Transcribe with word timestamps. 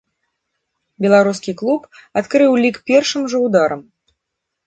Беларускі 1.05 1.51
клуб 1.59 1.81
адкрыў 2.21 2.51
лік 2.63 2.77
першым 2.89 3.21
жа 3.35 3.45
ударам. 3.51 3.81